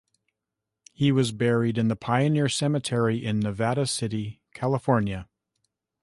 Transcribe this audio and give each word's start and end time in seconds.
He 0.93 1.11
was 1.11 1.31
buried 1.31 1.77
in 1.77 1.87
the 1.87 1.95
Pioneer 1.95 2.49
Cemetery 2.49 3.23
in 3.23 3.39
Nevada 3.39 3.85
City, 3.85 4.41
California. 4.55 5.29